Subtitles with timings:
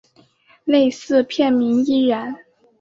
[0.65, 2.35] 类似片名一览